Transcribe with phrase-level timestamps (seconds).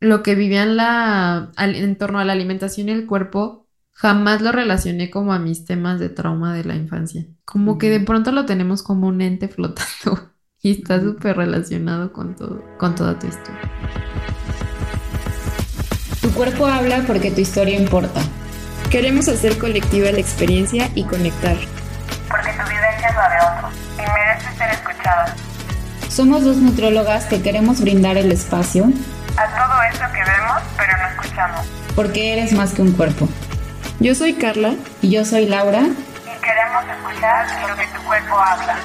[0.00, 4.50] lo que vivía en, la, en torno a la alimentación y el cuerpo, jamás lo
[4.50, 7.26] relacioné como a mis temas de trauma de la infancia.
[7.44, 10.32] Como que de pronto lo tenemos como un ente flotando
[10.62, 13.60] y está súper relacionado con todo, con toda tu historia.
[16.22, 18.20] Tu cuerpo habla porque tu historia importa.
[18.90, 21.56] Queremos hacer colectiva la experiencia y conectar.
[22.28, 25.36] Porque tu vivencia es la de otros y merece ser escuchada.
[26.08, 28.92] Somos dos nutrólogas que queremos brindar el espacio
[29.36, 31.66] a todo eso que vemos pero no escuchamos.
[31.94, 33.28] Porque eres más que un cuerpo.
[34.00, 34.74] Yo soy Carla.
[35.02, 35.80] Y yo soy Laura.
[35.80, 38.76] Y queremos escuchar lo que tu cuerpo habla.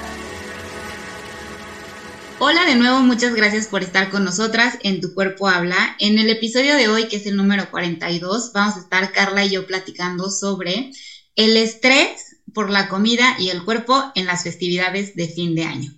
[2.38, 5.96] Hola de nuevo, muchas gracias por estar con nosotras en Tu Cuerpo Habla.
[6.00, 9.52] En el episodio de hoy, que es el número 42, vamos a estar Carla y
[9.52, 10.92] yo platicando sobre
[11.38, 15.92] el estrés por la comida y el cuerpo en las festividades de fin de año.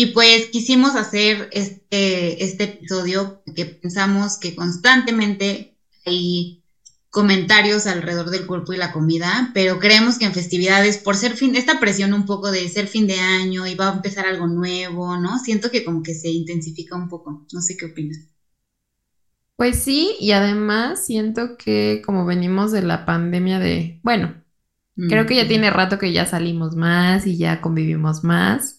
[0.00, 6.62] Y pues quisimos hacer este, este episodio porque pensamos que constantemente hay
[7.10, 11.56] comentarios alrededor del cuerpo y la comida, pero creemos que en festividades, por ser fin,
[11.56, 15.16] esta presión un poco de ser fin de año y va a empezar algo nuevo,
[15.16, 15.36] ¿no?
[15.40, 17.44] Siento que como que se intensifica un poco.
[17.52, 18.18] No sé qué opinas.
[19.56, 24.44] Pues sí, y además siento que como venimos de la pandemia de, bueno,
[25.08, 28.77] creo que ya tiene rato que ya salimos más y ya convivimos más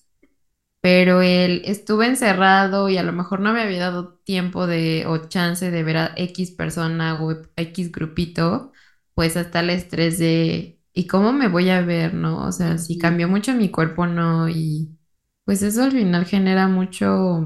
[0.81, 5.17] pero él estuve encerrado y a lo mejor no me había dado tiempo de o
[5.27, 8.71] chance de ver a X persona o X grupito,
[9.13, 12.45] pues hasta el estrés de ¿y cómo me voy a ver, no?
[12.45, 14.97] O sea, si cambió mucho mi cuerpo, no, y
[15.45, 17.45] pues eso al final genera mucho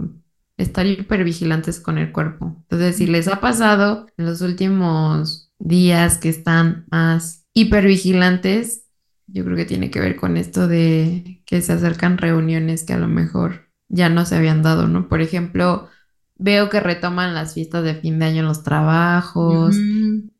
[0.57, 2.57] estar hipervigilantes con el cuerpo.
[2.63, 8.82] Entonces, si les ha pasado en los últimos días que están más hipervigilantes,
[9.27, 12.97] yo creo que tiene que ver con esto de que se acercan reuniones que a
[12.97, 15.07] lo mejor ya no se habían dado, ¿no?
[15.07, 15.89] Por ejemplo,
[16.35, 19.75] veo que retoman las fiestas de fin de año en los trabajos.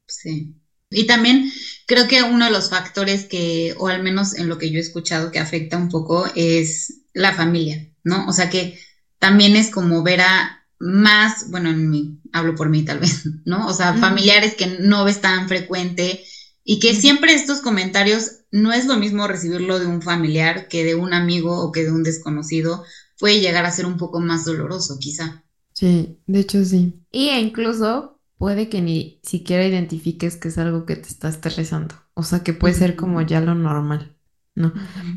[0.07, 0.55] sí.
[0.89, 1.51] Y también
[1.87, 4.81] creo que uno de los factores que, o al menos en lo que yo he
[4.81, 8.27] escuchado que afecta un poco, es la familia, ¿no?
[8.27, 8.79] O sea que
[9.17, 13.67] también es como ver a más, bueno, en mí, hablo por mí tal vez, ¿no?
[13.67, 16.23] O sea, familiares que no ves tan frecuente
[16.63, 20.95] y que siempre estos comentarios no es lo mismo recibirlo de un familiar que de
[20.95, 22.83] un amigo o que de un desconocido.
[23.19, 25.43] Puede llegar a ser un poco más doloroso, quizá.
[25.73, 27.03] Sí, de hecho sí.
[27.11, 31.95] Y incluso puede que ni siquiera identifiques que es algo que te está estresando.
[32.13, 34.15] O sea, que puede ser como ya lo normal,
[34.55, 34.73] ¿no?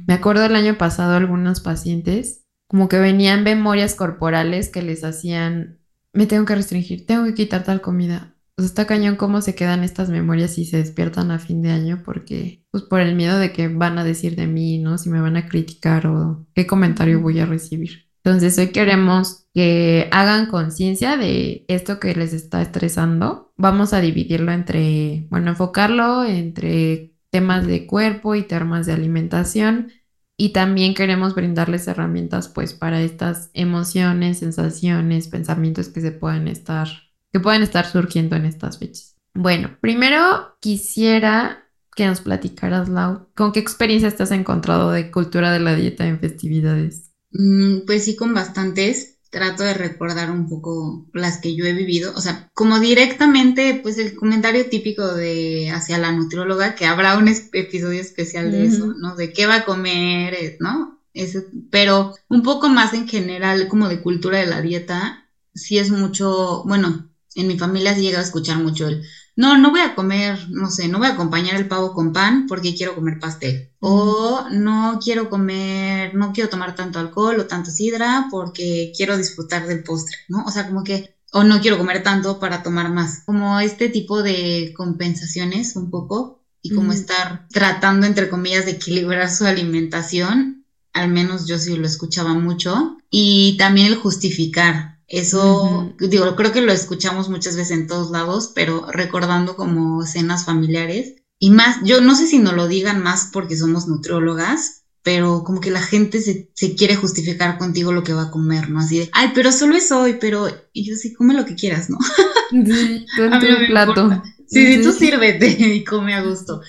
[0.06, 5.78] Me acuerdo el año pasado algunos pacientes como que venían memorias corporales que les hacían,
[6.12, 9.84] me tengo que restringir, tengo que quitar tal comida pues está cañón cómo se quedan
[9.84, 13.52] estas memorias y se despiertan a fin de año porque, pues por el miedo de
[13.52, 14.96] que van a decir de mí, ¿no?
[14.96, 18.06] Si me van a criticar o qué comentario voy a recibir.
[18.24, 23.52] Entonces hoy queremos que hagan conciencia de esto que les está estresando.
[23.58, 29.92] Vamos a dividirlo entre, bueno, enfocarlo entre temas de cuerpo y temas de alimentación.
[30.38, 36.88] Y también queremos brindarles herramientas pues para estas emociones, sensaciones, pensamientos que se pueden estar
[37.36, 39.14] que pueden estar surgiendo en estas fechas.
[39.34, 45.60] Bueno, primero quisiera que nos platicaras, Lau, ¿con qué experiencia estás encontrado de cultura de
[45.60, 47.12] la dieta en festividades?
[47.32, 49.18] Mm, pues sí, con bastantes.
[49.30, 52.14] Trato de recordar un poco las que yo he vivido.
[52.14, 57.28] O sea, como directamente, pues el comentario típico de hacia la nutrióloga, que habrá un
[57.28, 59.14] episodio especial de eso, ¿no?
[59.14, 61.02] De qué va a comer, eh, ¿no?
[61.12, 65.90] Eso, pero un poco más en general, como de cultura de la dieta, sí es
[65.90, 69.02] mucho, bueno, en mi familia se llega a escuchar mucho el,
[69.36, 72.46] no, no voy a comer, no sé, no voy a acompañar el pavo con pan
[72.48, 73.68] porque quiero comer pastel.
[73.80, 79.66] O no quiero comer, no quiero tomar tanto alcohol o tanto sidra porque quiero disfrutar
[79.66, 80.42] del postre, ¿no?
[80.46, 83.20] O sea, como que, o no quiero comer tanto para tomar más.
[83.26, 89.30] Como este tipo de compensaciones un poco y como estar tratando, entre comillas, de equilibrar
[89.30, 90.62] su alimentación.
[90.94, 92.96] Al menos yo sí lo escuchaba mucho.
[93.10, 98.52] Y también el justificar, eso, digo, creo que lo escuchamos muchas veces en todos lados,
[98.54, 101.14] pero recordando como escenas familiares.
[101.38, 105.60] Y más, yo no sé si nos lo digan más porque somos nutriólogas, pero como
[105.60, 108.80] que la gente se, quiere justificar contigo lo que va a comer, ¿no?
[108.80, 111.88] Así de, ay, pero solo es hoy, pero y yo sí, come lo que quieras,
[111.88, 111.98] ¿no?
[112.50, 114.22] Sí, tú en tu plato.
[114.46, 116.60] Sí, sí, tú sírvete y come a gusto.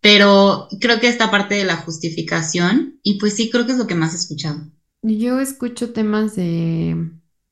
[0.00, 3.86] Pero creo que esta parte de la justificación, y pues sí, creo que es lo
[3.86, 4.70] que más he escuchado.
[5.02, 6.96] Yo escucho temas de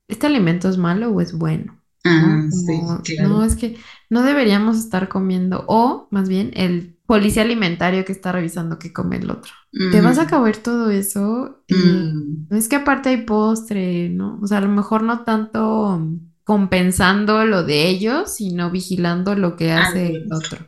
[0.09, 1.81] ¿este alimento es malo o es bueno?
[2.05, 3.77] Ah, sí, No, es que
[4.11, 9.17] no deberíamos estar comiendo, o más bien el policía alimentario que está revisando qué come
[9.17, 9.53] el otro.
[9.93, 11.63] Te vas a acabar todo eso.
[11.69, 12.55] Mm.
[12.55, 14.39] Es que aparte hay postre, ¿no?
[14.43, 16.01] O sea, a lo mejor no tanto
[16.45, 20.67] compensando lo de ellos, sino vigilando lo que hace el otro.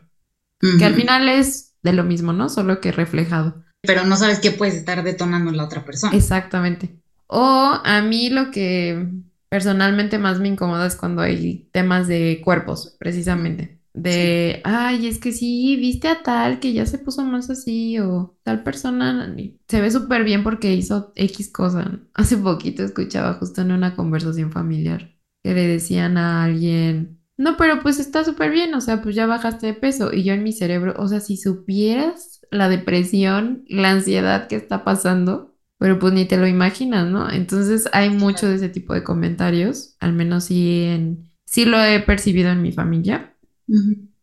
[0.79, 2.49] Que al final es de lo mismo, ¿no?
[2.49, 3.63] Solo que reflejado.
[3.83, 6.17] Pero no sabes qué puedes estar detonando en la otra persona.
[6.17, 7.01] Exactamente.
[7.29, 9.09] O a mí lo que
[9.49, 13.81] personalmente más me incomoda es cuando hay temas de cuerpos, precisamente.
[13.95, 18.37] De, ay, es que sí, viste a tal que ya se puso más así, o
[18.45, 19.35] tal persona
[19.67, 21.99] se ve súper bien porque hizo X cosa.
[22.15, 27.81] Hace poquito escuchaba justo en una conversación familiar que le decían a alguien, no, pero
[27.81, 30.13] pues está súper bien, o sea, pues ya bajaste de peso.
[30.13, 34.85] Y yo en mi cerebro, o sea, si supieras la depresión, la ansiedad que está
[34.85, 37.31] pasando, pero pues ni te lo imaginas, ¿no?
[37.31, 42.01] Entonces hay mucho de ese tipo de comentarios, al menos sí, en, sí lo he
[42.01, 43.35] percibido en mi familia.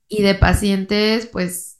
[0.07, 1.79] Y de pacientes, pues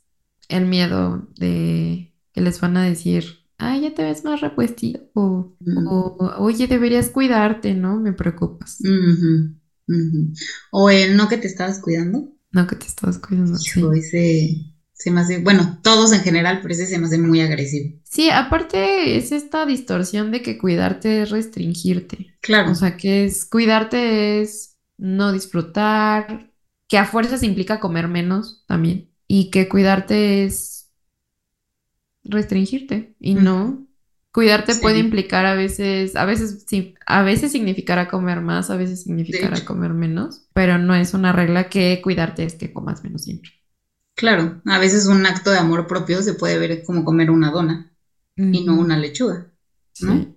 [0.50, 3.26] el miedo de que les van a decir,
[3.58, 5.58] ay, ya te ves más repuestito, o,
[6.38, 8.00] oye, deberías cuidarte, ¿no?
[8.00, 8.80] Me preocupas.
[10.72, 12.30] O el no que te estabas cuidando.
[12.52, 13.58] No que te estabas cuidando.
[13.58, 13.84] sí.
[13.98, 18.00] ese se me hace, bueno, todos en general, pero ese se me hace muy agresivo.
[18.16, 22.38] Sí, aparte es esta distorsión de que cuidarte es restringirte.
[22.40, 22.72] Claro.
[22.72, 26.50] O sea, que es cuidarte es no disfrutar,
[26.88, 29.12] que a fuerzas implica comer menos también.
[29.28, 30.94] Y que cuidarte es
[32.24, 33.86] restringirte y no.
[34.32, 39.04] Cuidarte puede implicar a veces, a veces sí, a veces significará comer más, a veces
[39.04, 43.52] significará comer menos, pero no es una regla que cuidarte es que comas menos siempre.
[44.16, 47.92] Claro, a veces un acto de amor propio se puede ver como comer una dona
[48.36, 49.52] y no una lechuga,
[50.02, 50.36] ¿no?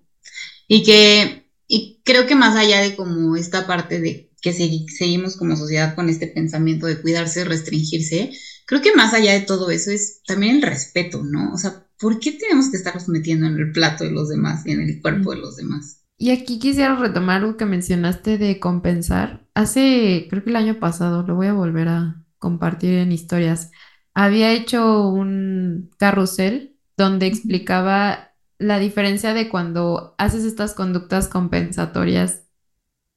[0.69, 5.57] Y que, y creo que más allá de como esta parte de que seguimos como
[5.57, 8.31] sociedad con este pensamiento de cuidarse, restringirse,
[8.67, 11.53] creo que más allá de todo eso es también el respeto, ¿no?
[11.53, 14.73] O sea, ¿por qué tenemos que estarnos metiendo en el plato de los demás y
[14.73, 16.05] en el cuerpo de los demás?
[16.17, 19.47] Y aquí quisiera retomar algo que mencionaste de compensar.
[19.55, 23.71] Hace, creo que el año pasado, lo voy a volver a compartir en historias.
[24.15, 26.68] Había hecho un carrusel
[26.99, 32.43] donde explicaba la diferencia de cuando haces estas conductas compensatorias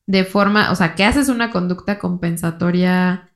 [0.06, 3.34] de forma, o sea, que haces una conducta compensatoria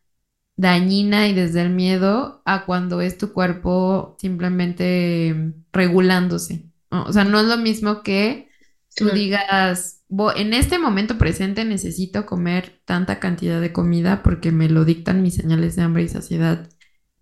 [0.56, 6.70] dañina y desde el miedo a cuando es tu cuerpo simplemente regulándose.
[6.92, 8.50] O sea, no es lo mismo que
[8.96, 10.04] tú digas,
[10.36, 15.36] en este momento presente necesito comer tanta cantidad de comida porque me lo dictan mis
[15.36, 16.70] señales de hambre y saciedad.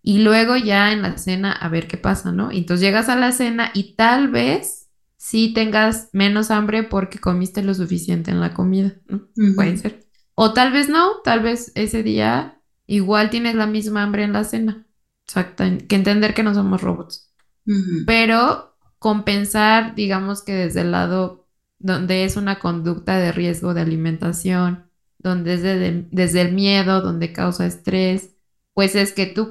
[0.06, 2.52] Y luego ya en la cena a ver qué pasa, ¿no?
[2.52, 7.64] Y entonces llegas a la cena y tal vez sí tengas menos hambre porque comiste
[7.64, 9.30] lo suficiente en la comida, ¿no?
[9.56, 10.04] Puede ser.
[10.36, 14.44] O tal vez no, tal vez ese día igual tienes la misma hambre en la
[14.44, 14.86] cena.
[15.26, 17.34] Exacto, que entender que no somos robots.
[18.06, 21.48] Pero compensar, digamos que desde el lado
[21.80, 27.66] donde es una conducta de riesgo de alimentación, donde es desde el miedo, donde causa
[27.66, 28.32] estrés,
[28.74, 29.50] pues es que tú,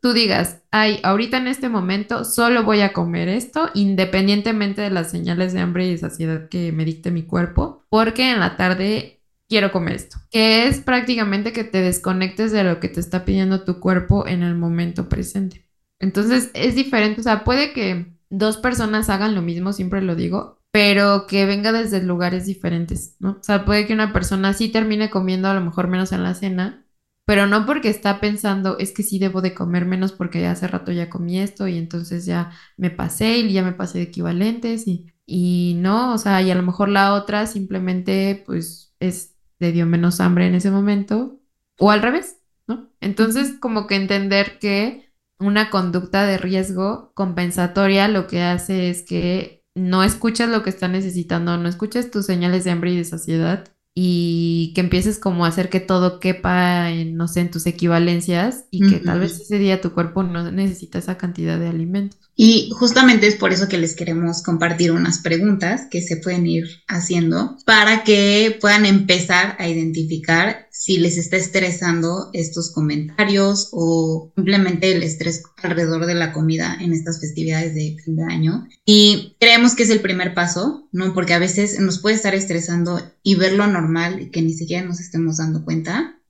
[0.00, 5.10] tú digas, ay, ahorita en este momento solo voy a comer esto, independientemente de las
[5.10, 9.22] señales de hambre y de saciedad que me dicte mi cuerpo, porque en la tarde
[9.48, 13.64] quiero comer esto, que es prácticamente que te desconectes de lo que te está pidiendo
[13.64, 15.68] tu cuerpo en el momento presente.
[16.00, 20.60] Entonces es diferente, o sea, puede que dos personas hagan lo mismo, siempre lo digo,
[20.72, 23.38] pero que venga desde lugares diferentes, ¿no?
[23.40, 26.34] O sea, puede que una persona sí termine comiendo a lo mejor menos en la
[26.34, 26.83] cena,
[27.26, 30.92] pero no porque está pensando, es que sí debo de comer menos porque hace rato
[30.92, 35.06] ya comí esto y entonces ya me pasé y ya me pasé de equivalentes y,
[35.26, 39.86] y no, o sea, y a lo mejor la otra simplemente pues es, le dio
[39.86, 41.40] menos hambre en ese momento
[41.78, 42.90] o al revés, ¿no?
[43.00, 49.64] Entonces como que entender que una conducta de riesgo compensatoria lo que hace es que
[49.74, 53.73] no escuchas lo que está necesitando, no escuchas tus señales de hambre y de saciedad
[53.94, 58.66] y que empieces como a hacer que todo quepa en, no sé, en tus equivalencias
[58.70, 62.20] y que tal vez ese día tu cuerpo no necesita esa cantidad de alimentos.
[62.36, 66.64] Y justamente es por eso que les queremos compartir unas preguntas que se pueden ir
[66.88, 74.90] haciendo para que puedan empezar a identificar si les está estresando estos comentarios o simplemente
[74.92, 78.66] el estrés alrededor de la comida en estas festividades de fin de año.
[78.84, 81.14] Y creemos que es el primer paso, ¿no?
[81.14, 85.00] Porque a veces nos puede estar estresando y verlo normal y que ni siquiera nos
[85.00, 86.20] estemos dando cuenta.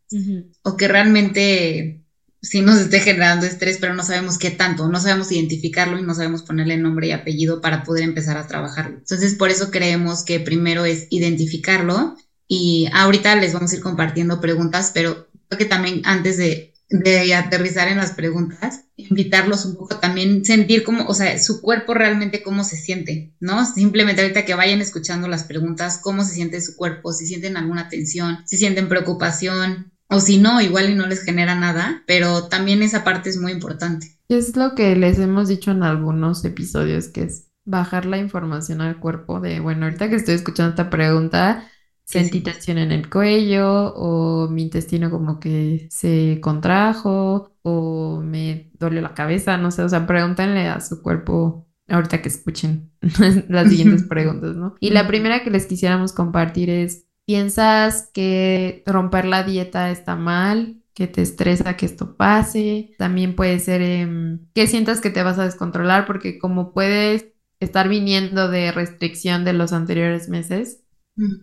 [0.62, 2.03] O que realmente
[2.44, 6.14] sí nos esté generando estrés, pero no sabemos qué tanto, no sabemos identificarlo y no
[6.14, 8.98] sabemos ponerle nombre y apellido para poder empezar a trabajarlo.
[8.98, 14.40] Entonces, por eso creemos que primero es identificarlo y ahorita les vamos a ir compartiendo
[14.40, 19.96] preguntas, pero creo que también antes de, de aterrizar en las preguntas, invitarlos un poco
[19.96, 23.64] también, sentir cómo, o sea, su cuerpo realmente cómo se siente, ¿no?
[23.64, 27.88] Simplemente ahorita que vayan escuchando las preguntas, cómo se siente su cuerpo, si sienten alguna
[27.88, 32.82] tensión, si sienten preocupación, o si no, igual y no les genera nada, pero también
[32.82, 34.18] esa parte es muy importante.
[34.28, 38.98] Es lo que les hemos dicho en algunos episodios, que es bajar la información al
[39.00, 41.68] cuerpo de, bueno, ahorita que estoy escuchando esta pregunta,
[42.04, 49.00] sentí tensión en el cuello o mi intestino como que se contrajo o me duele
[49.00, 52.92] la cabeza, no sé, o sea, pregúntenle a su cuerpo ahorita que escuchen
[53.48, 54.74] las siguientes preguntas, ¿no?
[54.80, 60.80] Y la primera que les quisiéramos compartir es, ¿piensas que romper la dieta está mal?
[60.94, 62.94] que te estresa que esto pase.
[62.98, 67.26] También puede ser em, que sientas que te vas a descontrolar porque como puedes
[67.60, 70.80] estar viniendo de restricción de los anteriores meses,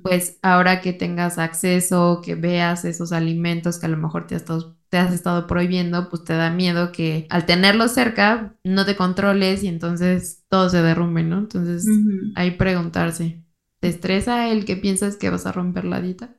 [0.03, 4.41] pues ahora que tengas acceso, que veas esos alimentos que a lo mejor te has,
[4.41, 8.97] estado, te has estado prohibiendo, pues te da miedo que al tenerlos cerca no te
[8.97, 11.39] controles y entonces todo se derrumbe, ¿no?
[11.39, 11.85] Entonces
[12.35, 13.43] ahí preguntarse,
[13.81, 16.37] ¿te estresa el que piensas que vas a romper la dieta?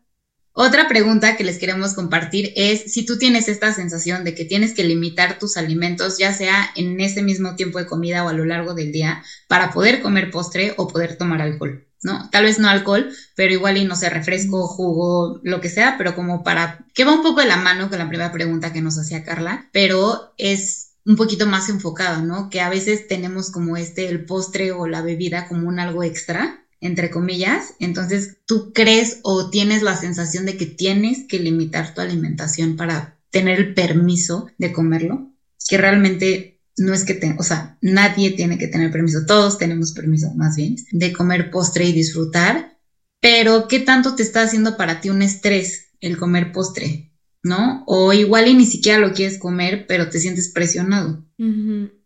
[0.55, 4.75] Otra pregunta que les queremos compartir es si tú tienes esta sensación de que tienes
[4.75, 8.45] que limitar tus alimentos, ya sea en ese mismo tiempo de comida o a lo
[8.45, 11.89] largo del día, para poder comer postre o poder tomar alcohol.
[12.03, 12.29] ¿no?
[12.31, 16.15] Tal vez no alcohol, pero igual y no sé, refresco, jugo, lo que sea, pero
[16.15, 18.99] como para, que va un poco de la mano con la primera pregunta que nos
[18.99, 22.51] hacía Carla, pero es un poquito más enfocado, ¿no?
[22.51, 26.62] Que a veces tenemos como este, el postre o la bebida como un algo extra,
[26.83, 32.01] entre comillas, entonces tú crees o tienes la sensación de que tienes que limitar tu
[32.01, 35.33] alimentación para tener el permiso de comerlo,
[35.69, 39.93] que realmente no es que, te, o sea, nadie tiene que tener permiso, todos tenemos
[39.93, 42.77] permiso más bien de comer postre y disfrutar,
[43.21, 47.13] pero ¿qué tanto te está haciendo para ti un estrés el comer postre?
[47.45, 47.85] ¿No?
[47.87, 51.25] O igual y ni siquiera lo quieres comer, pero te sientes presionado.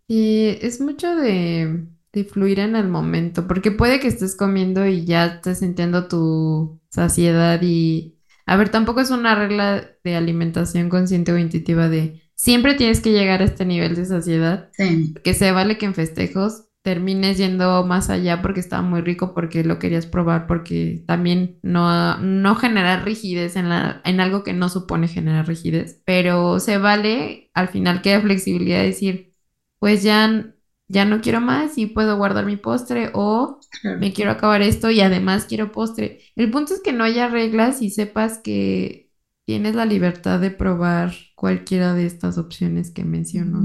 [0.08, 5.04] Y es mucho de, de fluir en el momento, porque puede que estés comiendo y
[5.04, 8.14] ya estés sintiendo tu saciedad y...
[8.46, 13.10] A ver, tampoco es una regla de alimentación consciente o intuitiva de siempre tienes que
[13.10, 14.70] llegar a este nivel de saciedad.
[14.72, 15.14] Sí.
[15.24, 19.64] Que se vale que en festejos termines yendo más allá porque estaba muy rico, porque
[19.64, 24.68] lo querías probar, porque también no, no generar rigidez en, la, en algo que no
[24.68, 26.00] supone generar rigidez.
[26.04, 29.34] Pero se vale, al final queda flexibilidad de decir,
[29.80, 30.54] pues ya,
[30.88, 33.58] ya no quiero más y puedo guardar mi postre o
[33.98, 36.20] me quiero acabar esto y además quiero postre.
[36.36, 39.10] El punto es que no haya reglas y sepas que
[39.44, 43.62] tienes la libertad de probar cualquiera de estas opciones que menciono.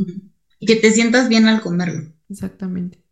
[0.59, 2.11] Y que te sientas bien al comerlo.
[2.29, 3.03] Exactamente.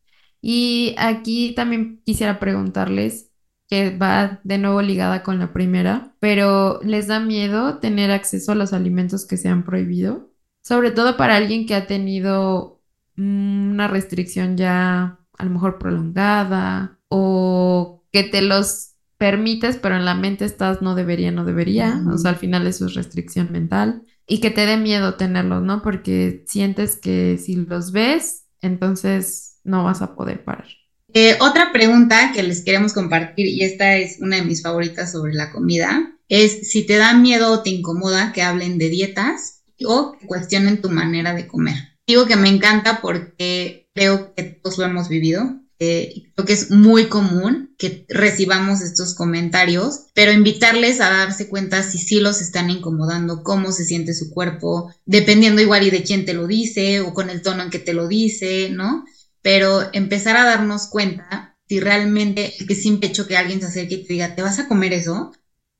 [0.42, 3.30] Y aquí también quisiera preguntarles,
[3.70, 8.56] que va de nuevo ligada con la primera, pero ¿les da miedo tener acceso a
[8.56, 10.32] los alimentos que se han prohibido?
[10.64, 12.79] Sobre todo para alguien que ha tenido
[13.20, 20.16] una restricción ya a lo mejor prolongada o que te los permites, pero en la
[20.16, 22.02] mente estás no debería, no debería.
[22.12, 24.04] O sea, al final eso es restricción mental.
[24.26, 25.82] Y que te dé miedo tenerlos, ¿no?
[25.82, 30.68] Porque sientes que si los ves, entonces no vas a poder parar.
[31.14, 35.34] Eh, otra pregunta que les queremos compartir, y esta es una de mis favoritas sobre
[35.34, 40.14] la comida, es si te da miedo o te incomoda que hablen de dietas o
[40.20, 41.89] que cuestionen tu manera de comer.
[42.10, 46.70] Digo que me encanta porque creo que todos lo hemos vivido eh, creo que es
[46.70, 52.70] muy común que recibamos estos comentarios, pero invitarles a darse cuenta si sí los están
[52.70, 57.14] incomodando, cómo se siente su cuerpo, dependiendo igual y de quién te lo dice o
[57.14, 59.04] con el tono en que te lo dice, ¿no?
[59.42, 63.96] Pero empezar a darnos cuenta si realmente el que simple hecho que alguien se acerque
[63.96, 65.32] y te diga, ¿te vas a comer eso?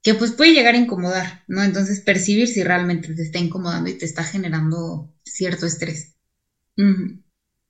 [0.02, 1.62] Que pues puede llegar a incomodar, ¿no?
[1.62, 6.19] Entonces percibir si realmente te está incomodando y te está generando cierto estrés.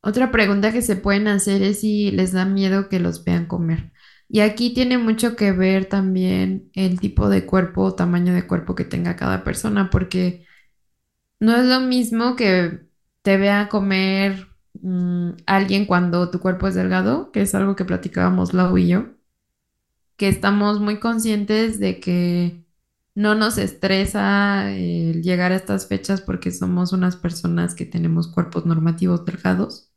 [0.01, 3.91] Otra pregunta que se pueden hacer es si les da miedo que los vean comer.
[4.29, 8.75] Y aquí tiene mucho que ver también el tipo de cuerpo o tamaño de cuerpo
[8.75, 10.45] que tenga cada persona, porque
[11.39, 12.81] no es lo mismo que
[13.23, 14.47] te vea comer
[14.81, 19.07] mm, alguien cuando tu cuerpo es delgado, que es algo que platicábamos Lau y yo,
[20.17, 22.65] que estamos muy conscientes de que
[23.19, 28.65] no nos estresa el llegar a estas fechas porque somos unas personas que tenemos cuerpos
[28.65, 29.91] normativos delgados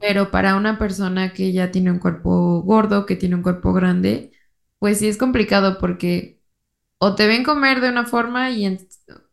[0.00, 4.32] pero para una persona que ya tiene un cuerpo gordo, que tiene un cuerpo grande,
[4.78, 6.40] pues sí es complicado porque
[6.98, 8.78] o te ven comer de una forma y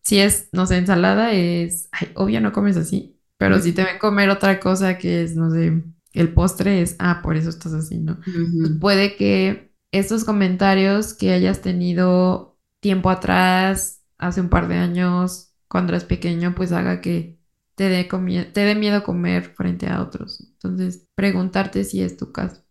[0.03, 3.99] si es, no sé, ensalada es, ay, obvio no comes así, pero si te ven
[3.99, 7.99] comer otra cosa que es, no sé, el postre es, ah, por eso estás así,
[7.99, 8.19] ¿no?
[8.59, 12.54] Pues puede que estos comentarios que hayas tenido
[12.85, 17.39] tiempo atrás, hace un par de años, cuando eres pequeño, pues haga que
[17.73, 18.07] te dé,
[18.53, 20.39] te dé miedo comer frente a otros.
[20.39, 22.61] Entonces, preguntarte si es tu caso.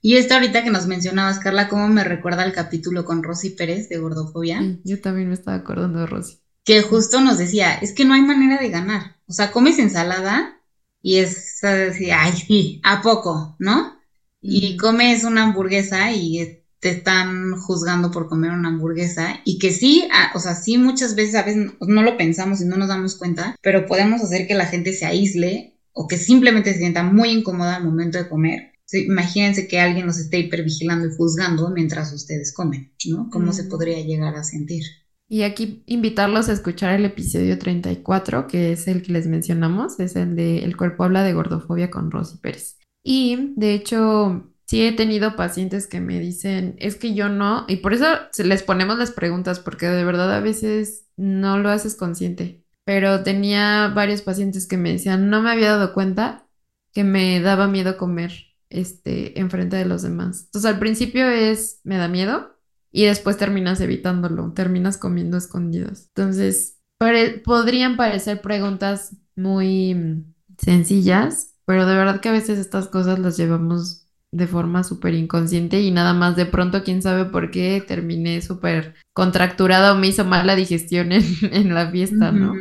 [0.00, 3.88] Y esto ahorita que nos mencionabas, Carla, cómo me recuerda el capítulo con Rosy Pérez
[3.88, 6.38] de Gordofobia, Sí, yo también me estaba acordando de Rosy.
[6.64, 9.16] que justo nos decía, es que no hay manera de ganar.
[9.26, 10.60] O sea, comes ensalada
[11.02, 13.56] y es así, ay, sí, ¿a poco?
[13.58, 13.98] ¿No?
[14.40, 20.08] Y comes una hamburguesa y te están juzgando por comer una hamburguesa y que sí,
[20.12, 23.16] a- o sea, sí muchas veces a veces no lo pensamos y no nos damos
[23.16, 27.30] cuenta, pero podemos hacer que la gente se aísle o que simplemente se sienta muy
[27.30, 28.72] incómoda al momento de comer.
[28.84, 33.28] Sí, imagínense que alguien nos esté hipervigilando y juzgando mientras ustedes comen, ¿no?
[33.30, 33.68] ¿Cómo se Mm.
[33.68, 34.82] podría llegar a sentir?
[35.28, 40.16] Y aquí invitarlos a escuchar el episodio 34, que es el que les mencionamos, es
[40.16, 42.78] el de El cuerpo habla de gordofobia con Rosy Pérez.
[43.04, 47.76] Y de hecho, sí he tenido pacientes que me dicen, es que yo no, y
[47.76, 48.06] por eso
[48.36, 52.64] les ponemos las preguntas, porque de verdad a veces no lo haces consciente.
[52.84, 56.46] Pero tenía varios pacientes que me decían, no me había dado cuenta
[56.92, 58.32] que me daba miedo comer
[58.70, 60.44] este enfrente de los demás.
[60.44, 62.58] Entonces al principio es, me da miedo
[62.92, 66.10] y después terminas evitándolo, terminas comiendo a escondidas.
[66.14, 66.78] Entonces,
[67.44, 73.36] podrían parecer preguntas muy mm, sencillas, pero de verdad que a veces estas cosas las
[73.36, 78.42] llevamos de forma súper inconsciente y nada más de pronto, quién sabe por qué, terminé
[78.42, 82.54] súper contracturada o me hizo mal la digestión en, en la fiesta, ¿no?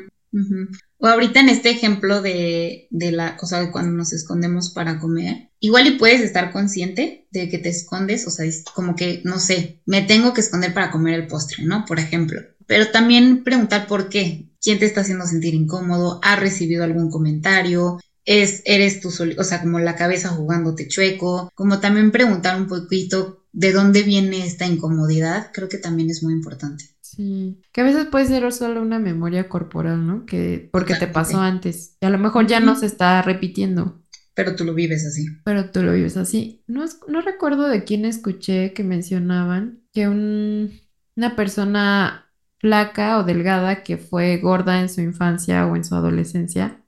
[1.00, 5.52] O ahorita en este ejemplo de, de la cosa de cuando nos escondemos para comer,
[5.60, 9.82] igual y puedes estar consciente de que te escondes, o sea, como que, no sé,
[9.86, 11.86] me tengo que esconder para comer el postre, ¿no?
[11.86, 12.42] Por ejemplo.
[12.66, 18.00] Pero también preguntar por qué, quién te está haciendo sentir incómodo, ha recibido algún comentario,
[18.28, 22.68] es, eres tú solo, o sea, como la cabeza jugándote chueco, como también preguntar un
[22.68, 26.84] poquito de dónde viene esta incomodidad, creo que también es muy importante.
[27.02, 30.26] Sí, que a veces puede ser solo una memoria corporal, ¿no?
[30.26, 34.04] Que porque te pasó antes y a lo mejor ya no se está repitiendo.
[34.36, 35.26] Pero tú lo vives así.
[35.46, 36.62] Pero tú lo vives así.
[36.68, 40.72] No, es- no recuerdo de quién escuché que mencionaban que un-
[41.16, 42.26] una persona
[42.60, 46.84] flaca o delgada que fue gorda en su infancia o en su adolescencia.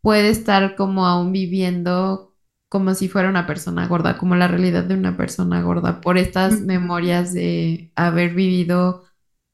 [0.00, 2.28] Puede estar como aún viviendo
[2.68, 6.60] como si fuera una persona gorda, como la realidad de una persona gorda, por estas
[6.60, 9.04] memorias de haber vivido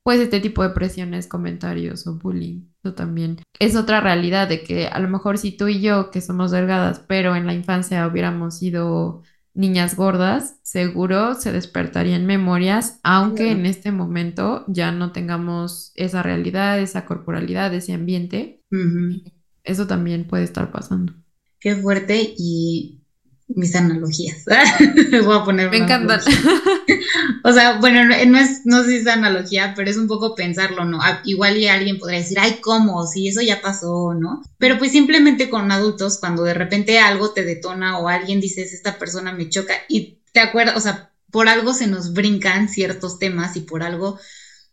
[0.04, 2.66] pues este tipo de presiones, comentarios o bullying.
[2.82, 6.20] Eso también es otra realidad de que a lo mejor si tú y yo, que
[6.20, 9.22] somos delgadas, pero en la infancia hubiéramos sido
[9.54, 16.80] niñas gordas, seguro se despertarían memorias, aunque en este momento ya no tengamos esa realidad,
[16.80, 18.60] esa corporalidad, ese ambiente.
[19.64, 21.14] Eso también puede estar pasando.
[21.58, 23.00] Qué fuerte y
[23.48, 24.44] mis analogías.
[25.24, 26.20] Voy a poner Me encantan.
[27.46, 30.34] O sea, bueno, no, no es, no sé si es analogía, pero es un poco
[30.34, 30.98] pensarlo, ¿no?
[31.02, 33.06] Ah, Igual y alguien podría decir, ay, ¿cómo?
[33.06, 34.42] Si eso ya pasó, ¿no?
[34.58, 38.98] Pero pues simplemente con adultos, cuando de repente algo te detona o alguien dices, esta
[38.98, 43.56] persona me choca y te acuerdas, o sea, por algo se nos brincan ciertos temas
[43.56, 44.18] y por algo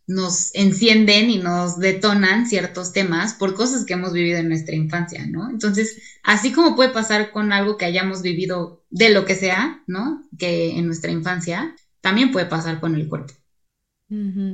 [0.07, 5.25] nos encienden y nos detonan ciertos temas por cosas que hemos vivido en nuestra infancia,
[5.27, 5.49] ¿no?
[5.49, 10.27] Entonces, así como puede pasar con algo que hayamos vivido de lo que sea, ¿no?
[10.37, 13.33] Que en nuestra infancia, también puede pasar con el cuerpo.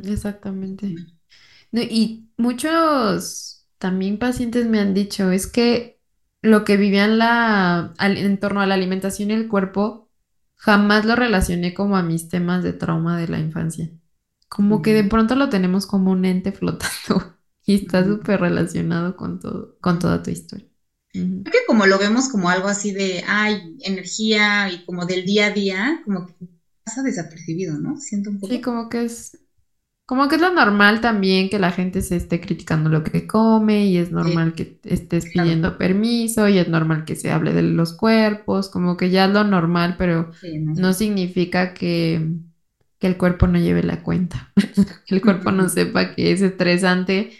[0.06, 0.94] Exactamente.
[1.72, 6.00] Y muchos también pacientes me han dicho, es que
[6.42, 10.10] lo que vivían la, en torno a la alimentación y el cuerpo,
[10.56, 13.90] jamás lo relacioné como a mis temas de trauma de la infancia.
[14.50, 19.40] Como que de pronto lo tenemos como un ente flotando y está súper relacionado con
[19.40, 20.68] todo, con toda tu historia.
[21.44, 25.48] Creo que como lo vemos como algo así de, ay, energía y como del día
[25.48, 26.34] a día, como que
[26.84, 27.98] pasa desapercibido, ¿no?
[27.98, 28.54] Siento un poco.
[28.54, 29.38] Sí, como que es,
[30.06, 33.86] como que es lo normal también que la gente se esté criticando lo que come
[33.88, 35.50] y es normal que estés claro.
[35.52, 39.32] pidiendo permiso y es normal que se hable de los cuerpos, como que ya es
[39.34, 40.82] lo normal, pero Sí, no sé.
[40.82, 42.32] no significa que,
[43.00, 44.52] que el cuerpo no lleve la cuenta,
[45.06, 47.32] que el cuerpo no sepa que es estresante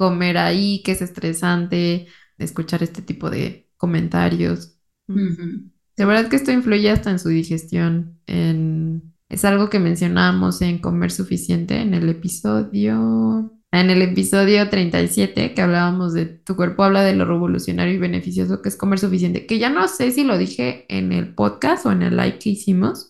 [0.00, 2.06] comer ahí, que es estresante
[2.38, 4.78] escuchar este tipo de comentarios.
[5.06, 8.18] De verdad que esto influye hasta en su digestión.
[8.26, 9.12] En...
[9.28, 13.52] Es algo que mencionábamos en Comer Suficiente en el episodio.
[13.72, 18.62] En el episodio 37, que hablábamos de tu cuerpo habla de lo revolucionario y beneficioso
[18.62, 19.44] que es comer suficiente.
[19.44, 22.50] Que ya no sé si lo dije en el podcast o en el live que
[22.50, 23.09] hicimos,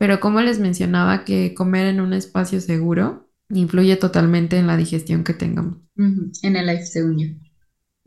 [0.00, 5.24] pero como les mencionaba que comer en un espacio seguro influye totalmente en la digestión
[5.24, 5.76] que tengamos.
[5.96, 7.28] En el live, según yo.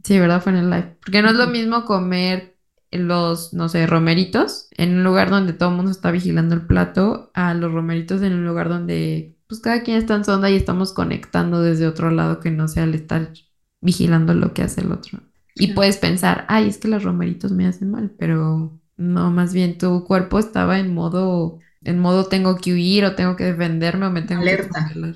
[0.04, 0.42] Sí, ¿verdad?
[0.42, 0.98] Fue en el live.
[1.06, 2.58] Porque no es lo mismo comer
[2.92, 7.30] los, no sé, romeritos en un lugar donde todo el mundo está vigilando el plato
[7.36, 10.56] a los romeritos en un lugar donde pues, cada quien está en su onda y
[10.56, 13.34] estamos conectando desde otro lado que no sea el estar
[13.82, 15.20] vigilando lo que hace el otro.
[15.54, 19.78] Y puedes pensar, ay, es que los romeritos me hacen mal, pero no, más bien
[19.78, 24.12] tu cuerpo estaba en modo, en modo tengo que huir o tengo que defenderme o
[24.12, 24.68] me tengo Alerta.
[24.80, 25.16] que congelar.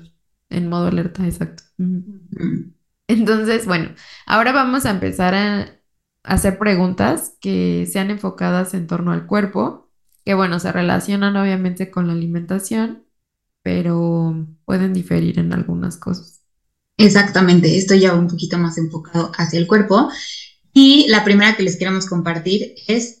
[0.50, 1.62] En modo alerta, exacto.
[3.06, 3.90] Entonces, bueno,
[4.26, 5.68] ahora vamos a empezar a
[6.22, 9.90] hacer preguntas que sean enfocadas en torno al cuerpo,
[10.24, 13.04] que bueno, se relacionan obviamente con la alimentación,
[13.62, 16.42] pero pueden diferir en algunas cosas.
[16.98, 20.10] Exactamente, esto ya va un poquito más enfocado hacia el cuerpo.
[20.72, 23.17] Y la primera que les queremos compartir es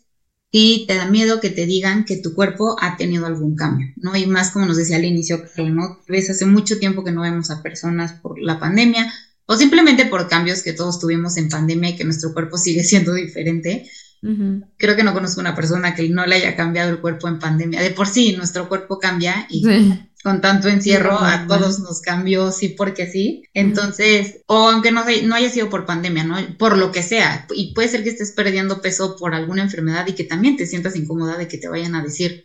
[0.52, 4.16] si te da miedo que te digan que tu cuerpo ha tenido algún cambio, ¿no?
[4.16, 5.88] Y más como nos decía al inicio, ¿no?
[6.06, 9.06] Vez hace mucho tiempo que no vemos a personas por la pandemia
[9.46, 13.12] o simplemente por cambios que todos tuvimos en pandemia y que nuestro cuerpo sigue siendo
[13.12, 13.80] diferente.
[14.22, 14.60] Ujú.
[14.78, 17.80] Creo que no conozco una persona que no le haya cambiado el cuerpo en pandemia.
[17.80, 19.92] De por sí, nuestro cuerpo cambia y Sí.
[20.22, 23.42] Con tanto encierro a todos nos cambió, sí porque sí.
[23.54, 26.36] Entonces, o aunque no, no haya sido por pandemia, ¿no?
[26.58, 27.46] Por lo que sea.
[27.54, 30.96] Y puede ser que estés perdiendo peso por alguna enfermedad y que también te sientas
[30.96, 32.42] incómoda de que te vayan a decir,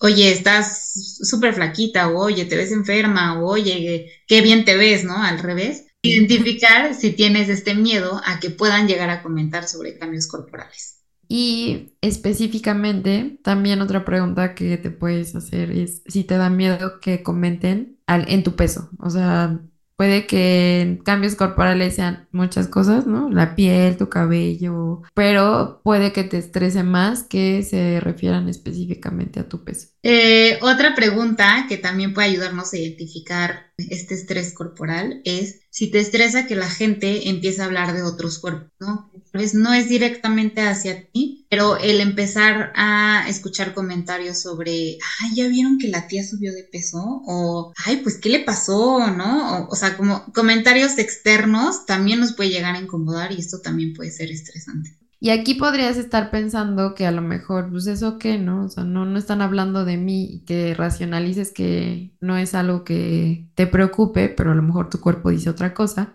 [0.00, 5.04] oye, estás súper flaquita, o oye, te ves enferma, o oye, qué bien te ves,
[5.04, 5.22] ¿no?
[5.22, 5.84] Al revés.
[6.02, 10.95] Identificar si tienes este miedo a que puedan llegar a comentar sobre cambios corporales.
[11.28, 17.22] Y específicamente, también otra pregunta que te puedes hacer es si te da miedo que
[17.22, 18.90] comenten al- en tu peso.
[19.00, 19.60] O sea,
[19.96, 23.28] puede que cambios corporales sean muchas cosas, ¿no?
[23.30, 29.48] La piel, tu cabello, pero puede que te estrese más que se refieran específicamente a
[29.48, 29.88] tu peso.
[30.02, 35.98] Eh, otra pregunta que también puede ayudarnos a identificar este estrés corporal es si te
[35.98, 39.04] estresa que la gente empiece a hablar de otros cuerpos, ¿no?
[39.30, 45.34] Tal vez no es directamente hacia ti, pero el empezar a escuchar comentarios sobre, ay,
[45.34, 49.10] ya vieron que la tía subió de peso, o, ay, pues, ¿qué le pasó?
[49.10, 49.58] ¿No?
[49.60, 53.92] O, o sea, como comentarios externos también nos puede llegar a incomodar y esto también
[53.92, 54.90] puede ser estresante.
[55.18, 58.64] Y aquí podrías estar pensando que a lo mejor, pues eso qué, ¿no?
[58.64, 62.84] O sea, no, no están hablando de mí y que racionalices que no es algo
[62.84, 66.14] que te preocupe, pero a lo mejor tu cuerpo dice otra cosa.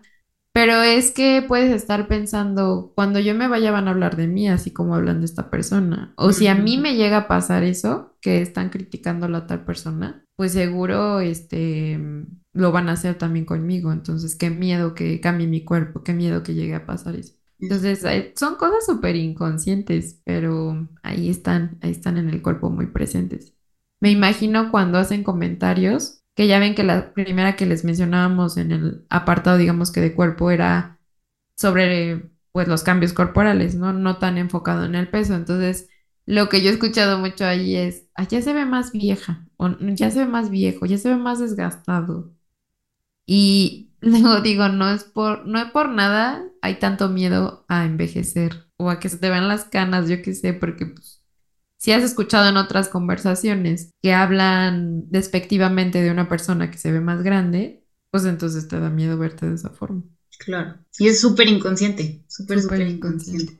[0.53, 4.49] Pero es que puedes estar pensando, cuando yo me vaya van a hablar de mí,
[4.49, 6.13] así como hablan de esta persona.
[6.17, 9.63] O si a mí me llega a pasar eso, que están criticando a la tal
[9.63, 11.97] persona, pues seguro este,
[12.53, 13.93] lo van a hacer también conmigo.
[13.93, 17.40] Entonces, qué miedo que cambie mi cuerpo, qué miedo que llegue a pasar eso.
[17.61, 23.53] Entonces, son cosas súper inconscientes, pero ahí están, ahí están en el cuerpo muy presentes.
[24.01, 28.71] Me imagino cuando hacen comentarios, que ya ven que la primera que les mencionábamos en
[28.71, 30.99] el apartado, digamos que de cuerpo, era
[31.57, 33.93] sobre pues los cambios corporales, ¿no?
[33.93, 35.35] No tan enfocado en el peso.
[35.35, 35.89] Entonces,
[36.25, 39.69] lo que yo he escuchado mucho ahí es, "Ah, ya se ve más vieja, o
[39.95, 42.33] ya se ve más viejo, ya se ve más desgastado.
[43.25, 43.90] Y
[44.21, 48.89] luego digo, no es por, no es por nada, hay tanto miedo a envejecer o
[48.89, 51.23] a que se te vean las canas, yo qué sé, porque pues,
[51.77, 56.99] si has escuchado en otras conversaciones que hablan despectivamente de una persona que se ve
[56.99, 60.03] más grande, pues entonces te da miedo verte de esa forma.
[60.39, 60.79] Claro.
[60.97, 63.59] Y es súper inconsciente, súper, Súper inconsciente.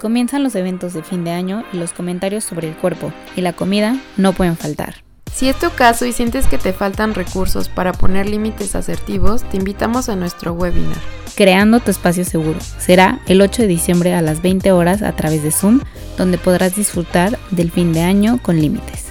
[0.00, 3.52] Comienzan los eventos de fin de año y los comentarios sobre el cuerpo y la
[3.52, 5.04] comida no pueden faltar.
[5.34, 9.56] Si es tu caso y sientes que te faltan recursos para poner límites asertivos, te
[9.56, 10.98] invitamos a nuestro webinar.
[11.34, 12.60] Creando tu espacio seguro.
[12.78, 15.80] Será el 8 de diciembre a las 20 horas a través de Zoom,
[16.18, 19.06] donde podrás disfrutar del fin de año con límites.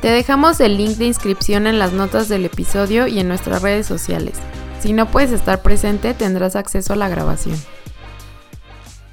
[0.00, 3.84] Te dejamos el link de inscripción en las notas del episodio y en nuestras redes
[3.86, 4.38] sociales.
[4.78, 7.56] Si no puedes estar presente, tendrás acceso a la grabación.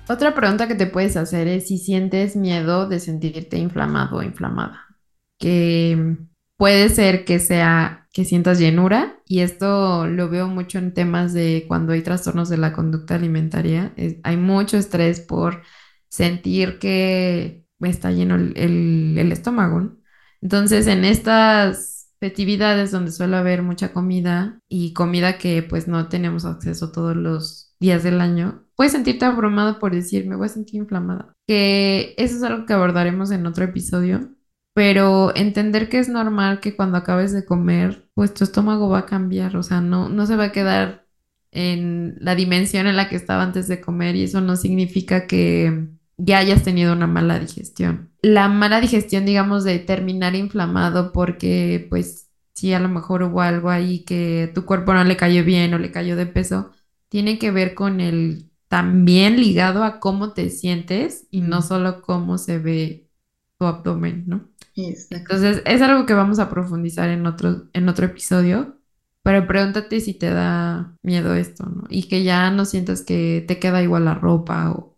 [0.08, 4.96] Otra pregunta que te puedes hacer es si sientes miedo de sentirte inflamado o inflamada.
[5.40, 6.18] Que
[6.58, 11.66] puede ser que sea que sientas llenura y esto lo veo mucho en temas de
[11.68, 13.94] cuando hay trastornos de la conducta alimentaria.
[14.24, 15.64] Hay mucho estrés por
[16.08, 19.98] sentir que está lleno el, estómago.
[20.42, 26.46] Entonces, en estas festividades donde suele haber mucha comida y comida que pues no tenemos
[26.46, 30.76] acceso todos los días del año, puedes sentirte abrumado por decir, me voy a sentir
[30.76, 31.34] inflamada.
[31.48, 34.35] Que eso es algo que abordaremos en otro episodio,
[34.76, 39.06] pero entender que es normal que cuando acabes de comer, pues tu estómago va a
[39.06, 41.08] cambiar, o sea, no, no se va a quedar
[41.52, 45.88] en la dimensión en la que estaba antes de comer y eso no significa que
[46.18, 48.12] ya hayas tenido una mala digestión.
[48.22, 53.70] La mala digestión, digamos, de terminar inflamado porque pues si a lo mejor hubo algo
[53.70, 56.72] ahí que tu cuerpo no le cayó bien o le cayó de peso,
[57.08, 62.38] tiene que ver con el también ligado a cómo te sientes y no solo cómo
[62.38, 63.10] se ve
[63.58, 64.50] tu abdomen, ¿no?
[64.76, 65.34] Exacto.
[65.34, 68.80] Entonces, es algo que vamos a profundizar en otro, en otro episodio,
[69.24, 71.84] pero pregúntate si te da miedo esto, ¿no?
[71.90, 74.98] Y que ya no sientas que te queda igual la ropa o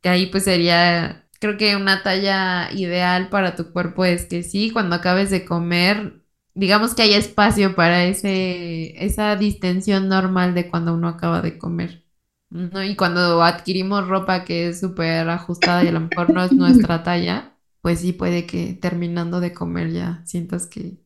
[0.00, 4.70] que ahí pues sería, creo que una talla ideal para tu cuerpo es que sí,
[4.72, 6.22] cuando acabes de comer,
[6.54, 12.04] digamos que hay espacio para ese, esa distensión normal de cuando uno acaba de comer.
[12.50, 12.82] ¿no?
[12.84, 17.02] Y cuando adquirimos ropa que es súper ajustada y a lo mejor no es nuestra
[17.02, 17.55] talla,
[17.86, 20.98] pues sí puede que terminando de comer ya sientas que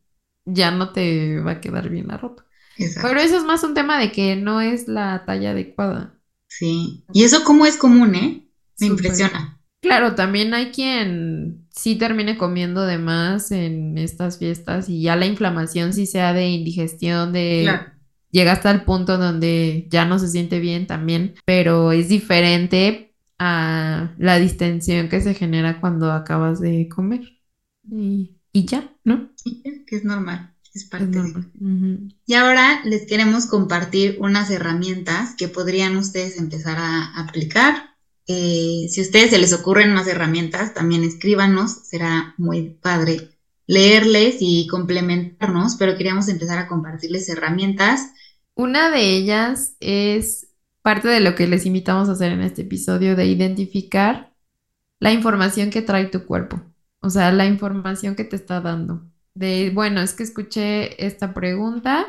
[0.47, 2.47] ya no te va a quedar bien la ropa.
[2.79, 3.07] Exacto.
[3.07, 6.19] Pero eso es más un tema de que no es la talla adecuada.
[6.47, 7.05] Sí.
[7.12, 8.49] Y eso cómo es común, ¿eh?
[8.79, 9.61] Me impresiona.
[9.83, 15.27] Claro, también hay quien sí termine comiendo de más en estas fiestas y ya la
[15.27, 17.93] inflamación sí sea de indigestión, de Claro.
[18.31, 23.10] llega hasta el punto donde ya no se siente bien también, pero es diferente
[23.40, 27.22] a la distensión que se genera cuando acabas de comer.
[27.90, 29.31] Y, y ya, ¿no?
[29.87, 30.55] Que es normal.
[30.74, 31.22] Es Es parte de.
[31.22, 31.53] normal.
[32.26, 37.96] Y ahora les queremos compartir unas herramientas que podrían ustedes empezar a aplicar.
[38.26, 43.31] Eh, si a ustedes se les ocurren más herramientas, también escríbanos, será muy padre
[43.66, 48.12] leerles y complementarnos, pero queríamos empezar a compartirles herramientas.
[48.55, 50.49] Una de ellas es
[50.83, 54.35] parte de lo que les invitamos a hacer en este episodio, de identificar
[55.01, 56.62] la información que trae tu cuerpo,
[57.01, 59.07] o sea, la información que te está dando.
[59.35, 62.07] De, bueno, es que escuché esta pregunta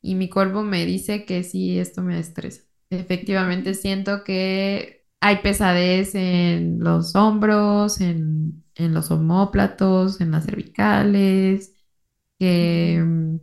[0.00, 2.62] y mi cuerpo me dice que sí, esto me estresa.
[2.90, 11.74] Efectivamente, siento que hay pesadez en los hombros, en, en los omóplatos, en las cervicales,
[12.38, 13.36] que mm,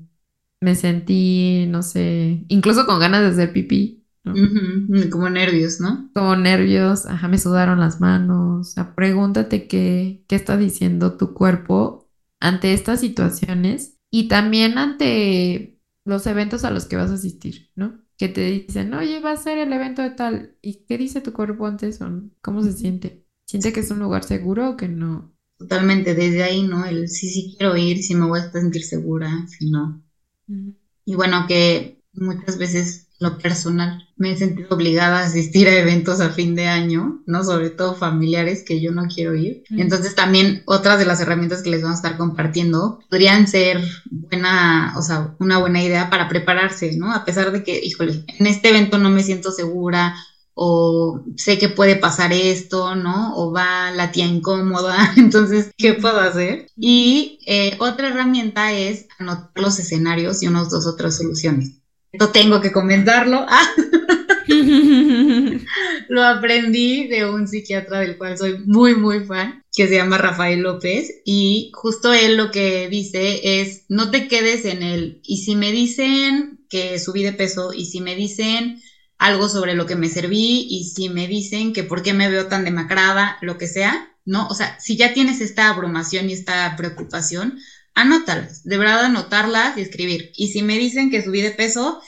[0.61, 4.33] me sentí, no sé, incluso con ganas de hacer pipí, ¿no?
[5.11, 6.09] Como nervios, ¿no?
[6.13, 8.67] Como nervios, ajá, me sudaron las manos.
[8.67, 15.79] O sea, pregúntate qué, qué está diciendo tu cuerpo ante estas situaciones y también ante
[16.05, 18.01] los eventos a los que vas a asistir, ¿no?
[18.17, 20.57] Que te dicen, oye, va a ser el evento de tal.
[20.61, 22.09] ¿Y qué dice tu cuerpo ante eso?
[22.41, 23.25] ¿Cómo se siente?
[23.45, 25.33] ¿Siente que es un lugar seguro o que no?
[25.57, 26.85] Totalmente, desde ahí, ¿no?
[26.85, 30.01] El sí, sí quiero ir, si me voy a sentir segura, si no.
[31.05, 36.19] Y bueno, que muchas veces lo personal me he sentido obligada a asistir a eventos
[36.19, 37.43] a fin de año, ¿no?
[37.43, 39.63] Sobre todo familiares que yo no quiero ir.
[39.69, 39.79] Mm.
[39.79, 44.93] Entonces también otras de las herramientas que les vamos a estar compartiendo podrían ser buena,
[44.97, 47.13] o sea, una buena idea para prepararse, ¿no?
[47.13, 50.15] A pesar de que, híjole, en este evento no me siento segura
[50.53, 53.33] o sé que puede pasar esto, ¿no?
[53.37, 56.67] O va la tía incómoda, entonces, ¿qué puedo hacer?
[56.75, 61.78] Y eh, otra herramienta es anotar los escenarios y unos dos otras soluciones.
[62.11, 63.45] Esto tengo que comentarlo.
[64.51, 64.55] Ah,
[66.09, 70.61] lo aprendí de un psiquiatra del cual soy muy, muy fan, que se llama Rafael
[70.61, 75.55] López, y justo él lo que dice es, no te quedes en el, y si
[75.55, 78.81] me dicen que subí de peso, y si me dicen
[79.19, 82.47] algo sobre lo que me serví, y si me dicen que por qué me veo
[82.47, 84.47] tan demacrada, lo que sea, ¿no?
[84.47, 87.59] O sea, si ya tienes esta abrumación y esta preocupación,
[88.01, 90.31] anótalas, de verdad anotarlas y escribir.
[90.35, 91.99] Y si me dicen que subí de peso,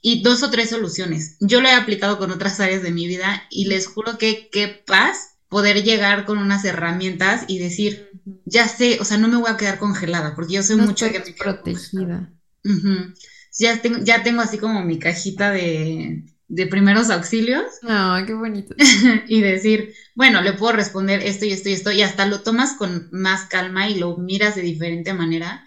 [0.00, 1.36] y dos o tres soluciones.
[1.40, 4.82] Yo lo he aplicado con otras áreas de mi vida y les juro que qué
[4.86, 8.10] paz poder llegar con unas herramientas y decir,
[8.44, 11.10] ya sé, o sea, no me voy a quedar congelada, porque yo soy No mucho
[11.10, 12.32] que me protegida.
[13.58, 18.74] Ya tengo, ya tengo así como mi cajita de, de primeros auxilios Ay, qué bonito.
[19.28, 22.74] y decir, bueno, le puedo responder esto y esto y esto, y hasta lo tomas
[22.74, 25.62] con más calma y lo miras de diferente manera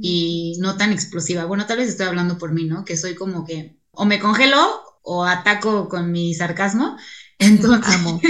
[0.00, 1.44] y no tan explosiva.
[1.46, 2.84] Bueno, tal vez estoy hablando por mí, ¿no?
[2.84, 6.96] Que soy como que o me congelo o ataco con mi sarcasmo.
[7.38, 8.20] Entonces, Amo.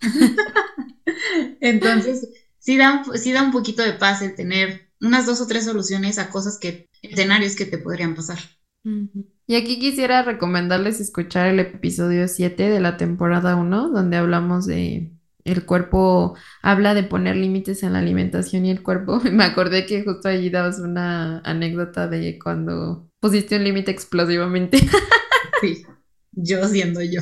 [1.60, 5.46] entonces sí da, un, sí da un poquito de paz el tener unas dos o
[5.46, 8.38] tres soluciones a cosas que, escenarios que te podrían pasar.
[8.84, 9.31] Ujú.
[9.52, 15.12] Y aquí quisiera recomendarles escuchar el episodio 7 de la temporada 1, donde hablamos de
[15.44, 19.20] el cuerpo, habla de poner límites en la alimentación y el cuerpo.
[19.30, 24.78] Me acordé que justo allí dabas una anécdota de cuando pusiste un límite explosivamente.
[25.60, 25.84] Sí,
[26.32, 27.20] yo siendo yo.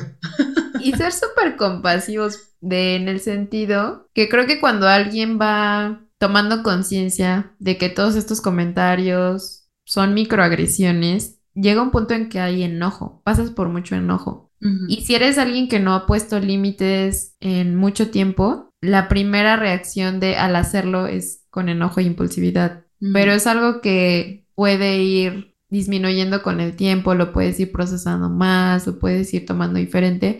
[0.79, 6.63] Y ser súper compasivos de, en el sentido que creo que cuando alguien va tomando
[6.63, 13.21] conciencia de que todos estos comentarios son microagresiones, llega un punto en que hay enojo,
[13.23, 14.51] pasas por mucho enojo.
[14.61, 14.85] Ujú.
[14.87, 20.19] Y si eres alguien que no ha puesto límites en mucho tiempo, la primera reacción
[20.19, 22.85] de al hacerlo es con enojo e impulsividad.
[23.01, 23.13] Ujú.
[23.13, 28.85] Pero es algo que puede ir disminuyendo con el tiempo, lo puedes ir procesando más,
[28.85, 30.39] lo puedes ir tomando diferente,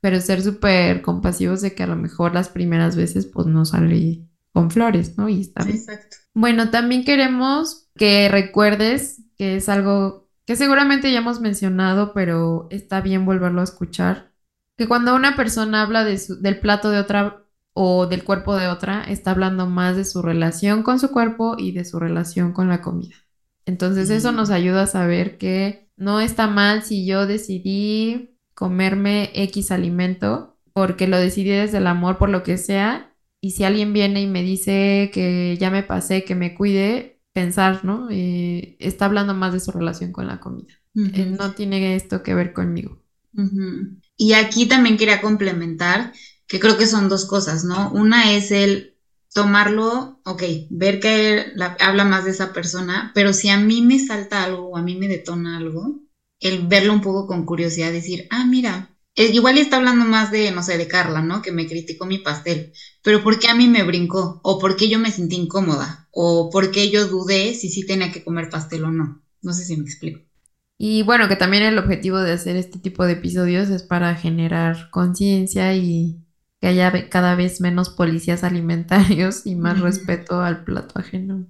[0.00, 4.26] pero ser súper compasivos de que a lo mejor las primeras veces pues no sale
[4.52, 5.28] con flores, ¿no?
[5.28, 5.76] Y está bien.
[5.76, 6.16] Exacto.
[6.34, 13.00] Bueno, también queremos que recuerdes que es algo que seguramente ya hemos mencionado, pero está
[13.00, 14.32] bien volverlo a escuchar,
[14.76, 18.68] que cuando una persona habla de su- del plato de otra o del cuerpo de
[18.68, 22.68] otra, está hablando más de su relación con su cuerpo y de su relación con
[22.68, 23.16] la comida.
[23.64, 24.36] Entonces eso Mm.
[24.36, 31.08] nos ayuda a saber que no está mal si yo decidí comerme X alimento porque
[31.08, 34.42] lo decidí desde el amor por lo que sea y si alguien viene y me
[34.42, 38.08] dice que ya me pasé, que me cuide, pensar, ¿no?
[38.10, 40.74] Eh, está hablando más de su relación con la comida.
[41.12, 43.02] Eh, no tiene esto que ver conmigo.
[44.16, 46.12] Y aquí también quería complementar
[46.46, 47.90] que creo que son dos cosas, ¿no?
[47.92, 48.96] Una es el
[49.34, 53.98] tomarlo, ok, ver que la- habla más de esa persona, pero si a mí me
[53.98, 56.00] salta algo o a mí me detona algo,
[56.40, 60.62] el verlo un poco con curiosidad, decir, ah, mira, igual está hablando más de, no
[60.62, 61.42] sé, de Carla, ¿no?
[61.42, 62.72] Que me criticó mi pastel,
[63.02, 64.40] pero ¿por qué a mí me brincó?
[64.42, 66.08] ¿O por qué yo me sentí incómoda?
[66.10, 69.22] ¿O por qué yo dudé si sí tenía que comer pastel o no?
[69.42, 70.20] No sé si me explico.
[70.78, 74.90] Y bueno, que también el objetivo de hacer este tipo de episodios es para generar
[74.90, 76.18] conciencia y
[76.60, 81.46] que haya cada vez menos policías alimentarios y más respeto al plato ajeno.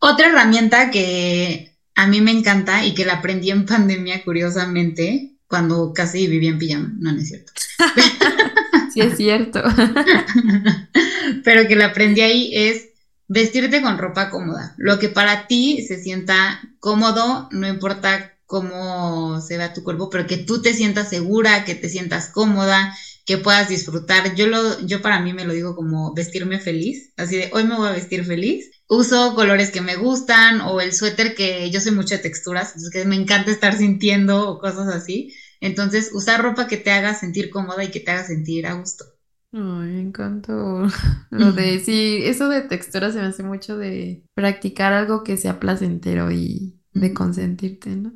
[0.00, 5.92] Otra herramienta que a mí me encanta y que la aprendí en pandemia, curiosamente, cuando
[5.92, 7.52] casi vivía en pijama, no, no es cierto,
[8.92, 9.62] Sí, es cierto.
[11.44, 12.88] pero que la aprendí ahí es
[13.26, 14.74] vestirte con ropa cómoda.
[14.78, 20.26] Lo que para ti se sienta cómodo, no importa cómo se vea tu cuerpo, pero
[20.26, 22.96] que tú te sientas segura, que te sientas cómoda,
[23.28, 24.34] que puedas disfrutar.
[24.36, 27.76] Yo lo, yo para mí me lo digo como vestirme feliz, así de hoy me
[27.76, 28.70] voy a vestir feliz.
[28.88, 32.90] Uso colores que me gustan o el suéter que yo soy mucho de texturas, entonces
[32.90, 35.34] que me encanta estar sintiendo o cosas así.
[35.60, 39.04] Entonces, usar ropa que te haga sentir cómoda y que te haga sentir a gusto.
[39.52, 40.86] Ay, me encantó.
[41.30, 45.60] Lo de, sí, eso de textura se me hace mucho de practicar algo que sea
[45.60, 48.14] placentero y de consentirte, ¿no?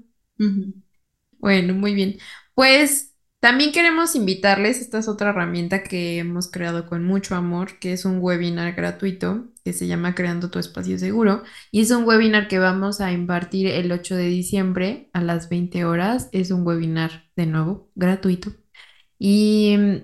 [1.38, 2.16] Bueno, muy bien.
[2.54, 3.11] Pues
[3.42, 8.04] también queremos invitarles, esta es otra herramienta que hemos creado con mucho amor, que es
[8.04, 11.42] un webinar gratuito que se llama Creando tu espacio seguro.
[11.72, 15.84] Y es un webinar que vamos a impartir el 8 de diciembre a las 20
[15.84, 16.28] horas.
[16.30, 18.52] Es un webinar, de nuevo, gratuito.
[19.18, 19.96] Y mm,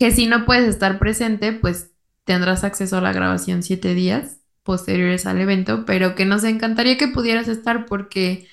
[0.00, 1.92] que si no puedes estar presente, pues
[2.24, 7.06] tendrás acceso a la grabación siete días posteriores al evento, pero que nos encantaría que
[7.06, 8.48] pudieras estar porque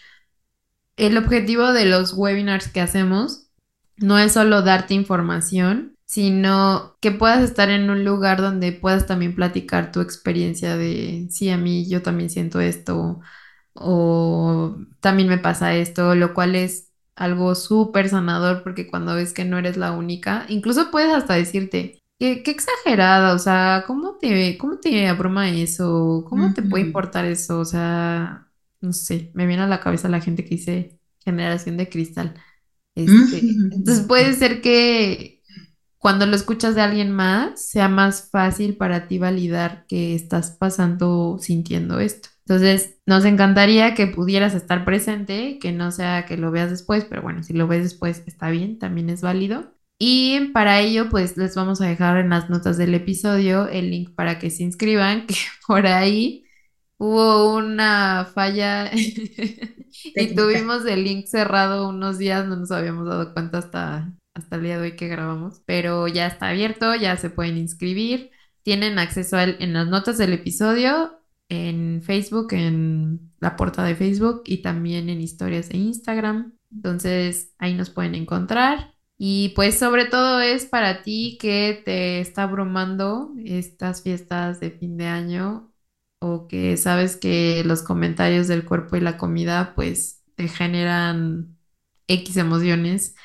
[0.95, 3.46] el objetivo de los webinars que hacemos
[3.97, 9.35] no es solo darte información, sino que puedas estar en un lugar donde puedas también
[9.35, 13.19] platicar tu experiencia de, sí, a mí yo también siento esto
[13.73, 19.45] o también me pasa esto, lo cual es algo súper sanador porque cuando ves que
[19.45, 24.57] no eres la única, incluso puedes hasta decirte, qué, qué exagerada, o sea, ¿cómo te,
[24.57, 26.25] cómo te abruma eso?
[26.27, 27.59] ¿Cómo te puede importar eso?
[27.59, 28.49] O sea,
[28.81, 32.35] no sé, me viene a la cabeza la gente que dice generación de cristal.
[32.97, 35.43] Este, entonces puede ser que
[35.99, 41.37] cuando lo escuchas de alguien más sea más fácil para ti validar que estás pasando
[41.39, 42.29] sintiendo esto.
[42.47, 47.21] Entonces, nos encantaría que pudieras estar presente, que no sea que lo veas después, pero
[47.21, 49.75] bueno, si lo ves después está bien, también es válido.
[49.99, 54.15] Y para ello, pues les vamos a dejar en las notas del episodio el link
[54.15, 55.35] para que se inscriban, que
[55.67, 56.46] por ahí
[56.97, 63.59] hubo una falla y tuvimos el link cerrado unos días, no nos habíamos dado cuenta
[63.59, 67.57] hasta, hasta el día de hoy que grabamos, pero ya está abierto, ya se pueden
[67.57, 68.31] inscribir,
[68.63, 73.95] tienen acceso a él en las notas del episodio, en Facebook, en la portada de
[73.95, 78.93] Facebook y también en historias de Instagram, entonces ahí nos pueden encontrar.
[79.19, 84.95] Y pues sobre todo es para ti que te está abrumando estas fiestas de fin
[84.97, 85.73] de año
[86.19, 91.57] o que sabes que los comentarios del cuerpo y la comida pues te generan
[92.07, 93.15] X emociones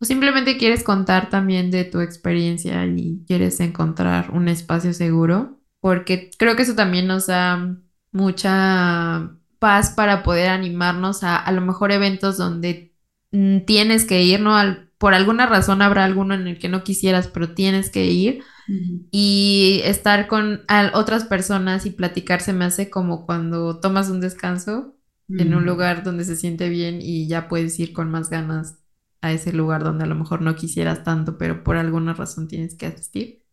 [0.00, 6.30] o simplemente quieres contar también de tu experiencia y quieres encontrar un espacio seguro, porque
[6.38, 7.76] creo que eso también nos da
[8.12, 12.94] mucha paz para poder animarnos a a lo mejor eventos donde
[13.32, 14.56] mm, tienes que ir, ¿no?
[14.56, 18.42] Al- por alguna razón habrá alguno en el que no quisieras, pero tienes que ir
[19.10, 24.94] y estar con otras personas y platicar se me hace como cuando tomas un descanso
[25.28, 28.78] en un lugar donde se siente bien y ya puedes ir con más ganas
[29.20, 32.76] a ese lugar donde a lo mejor no quisieras tanto, pero por alguna razón tienes
[32.76, 33.44] que asistir.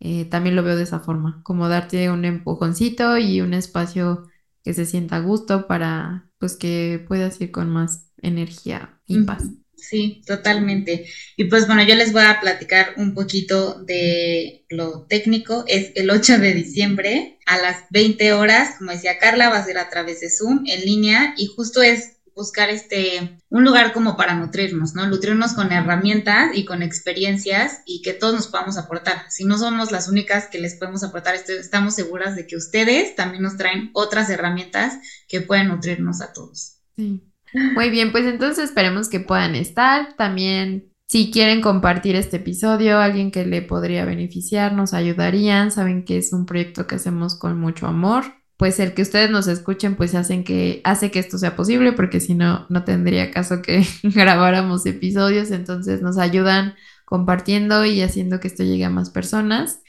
[0.00, 4.28] Eh, también lo veo de esa forma, como darte un empujoncito y un espacio
[4.64, 9.50] que se sienta a gusto para pues que puedas ir con más energía y paz.
[9.80, 11.06] Sí, totalmente.
[11.36, 15.64] Y pues bueno, yo les voy a platicar un poquito de lo técnico.
[15.66, 19.78] Es el 8 de diciembre a las 20 horas, como decía Carla, va a ser
[19.78, 24.34] a través de Zoom en línea y justo es buscar este un lugar como para
[24.34, 25.06] nutrirnos, ¿no?
[25.06, 29.24] Nutrirnos con herramientas y con experiencias y que todos nos podamos aportar.
[29.28, 33.42] Si no somos las únicas que les podemos aportar, estamos seguras de que ustedes también
[33.42, 36.78] nos traen otras herramientas que pueden nutrirnos a todos.
[36.96, 37.29] Sí.
[37.52, 40.14] Muy bien, pues entonces esperemos que puedan estar.
[40.16, 45.70] También, si quieren compartir este episodio, alguien que le podría beneficiar, nos ayudarían.
[45.70, 48.24] Saben que es un proyecto que hacemos con mucho amor.
[48.56, 52.20] Pues el que ustedes nos escuchen, pues hacen que, hace que esto sea posible, porque
[52.20, 55.50] si no, no tendría caso que grabáramos episodios.
[55.50, 56.74] Entonces nos ayudan
[57.04, 59.80] compartiendo y haciendo que esto llegue a más personas.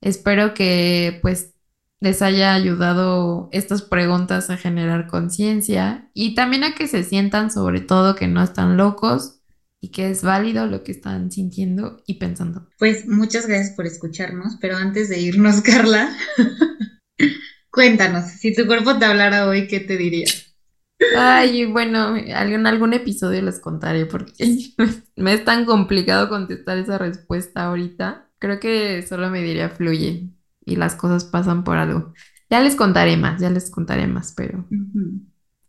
[0.00, 1.54] Espero que pues
[2.00, 7.80] les haya ayudado estas preguntas a generar conciencia y también a que se sientan sobre
[7.80, 9.42] todo que no están locos
[9.82, 12.68] y que es válido lo que están sintiendo y pensando.
[12.78, 16.14] Pues muchas gracias por escucharnos, pero antes de irnos, Carla,
[17.70, 20.26] cuéntanos, si tu cuerpo te hablara hoy, ¿qué te diría?
[21.16, 24.32] Ay, bueno, en algún episodio les contaré porque
[25.16, 28.30] me es tan complicado contestar esa respuesta ahorita.
[28.38, 30.30] Creo que solo me diría fluye
[30.64, 32.12] y las cosas pasan por algo.
[32.48, 34.66] Ya les contaré más, ya les contaré más, pero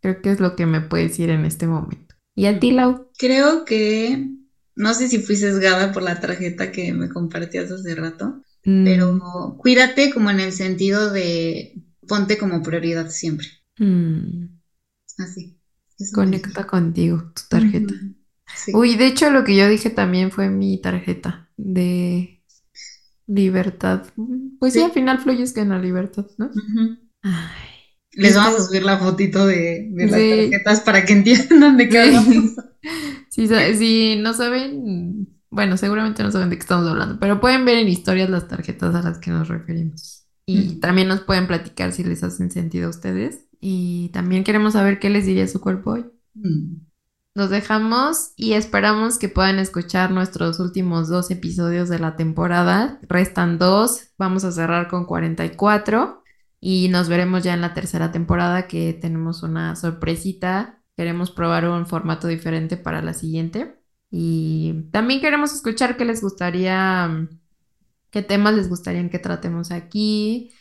[0.02, 2.16] creo que es lo que me puede decir en este momento.
[2.36, 3.10] ¿Y a ti, Lau?
[3.18, 4.30] Creo que,
[4.76, 8.84] no sé si fui sesgada por la tarjeta que me compartías hace rato, mm.
[8.84, 13.48] pero cuídate como en el sentido de ponte como prioridad siempre.
[13.78, 14.46] Mm.
[15.18, 15.60] Así.
[16.14, 17.94] Conecta contigo, tu tarjeta.
[18.74, 22.41] Uy, de hecho lo que yo dije también fue mi tarjeta de
[23.34, 24.04] Libertad.
[24.60, 26.52] Pues sí, al final fluyes que en la libertad, ¿no?
[27.22, 27.32] Ay,
[28.12, 32.56] Les vamos a subir la fotito de, las tarjetas para que entiendan de qué hablamos.
[33.30, 37.88] Si no saben, bueno, seguramente no saben de qué estamos hablando, pero pueden ver en
[37.88, 40.28] historias las tarjetas a las que nos referimos.
[40.46, 43.46] Y también nos pueden platicar si les hacen sentido a ustedes.
[43.62, 46.06] Y también queremos saber qué les diría su cuerpo hoy.
[46.34, 46.82] Mm.
[47.34, 53.00] Nos dejamos y esperamos que puedan escuchar nuestros últimos dos episodios de la temporada.
[53.04, 56.24] Restan dos, vamos a cerrar con 44
[56.60, 60.84] y nos veremos ya en la tercera temporada que tenemos una sorpresita.
[60.98, 63.80] Queremos probar un formato diferente para la siguiente.
[64.10, 67.30] Y también queremos escuchar qué les gustaría,
[68.10, 70.52] qué temas les gustaría que tratemos aquí.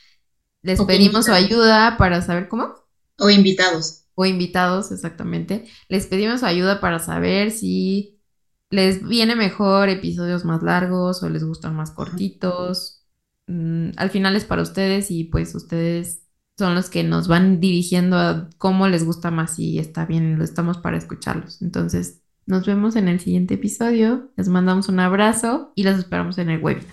[0.62, 2.74] Les pedimos su ayuda para saber cómo.
[3.18, 8.20] O invitados o invitados, exactamente, les pedimos ayuda para saber si
[8.68, 13.06] les viene mejor episodios más largos o les gustan más cortitos.
[13.46, 16.22] Mm, al final es para ustedes y pues ustedes
[16.58, 20.44] son los que nos van dirigiendo a cómo les gusta más y está bien, lo
[20.44, 21.62] estamos para escucharlos.
[21.62, 24.30] Entonces, nos vemos en el siguiente episodio.
[24.36, 26.92] Les mandamos un abrazo y los esperamos en el webinar.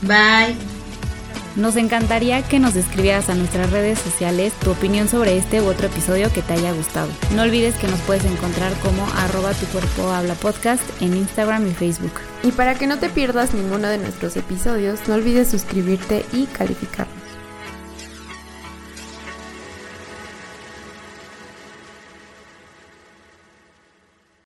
[0.00, 0.83] Bye.
[1.56, 5.86] Nos encantaría que nos escribieras a nuestras redes sociales tu opinión sobre este u otro
[5.86, 7.08] episodio que te haya gustado.
[7.36, 11.72] No olvides que nos puedes encontrar como arroba tu cuerpo habla podcast en Instagram y
[11.72, 12.14] Facebook.
[12.42, 17.23] Y para que no te pierdas ninguno de nuestros episodios, no olvides suscribirte y calificarlo.